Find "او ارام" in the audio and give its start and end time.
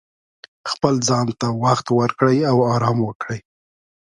2.51-2.97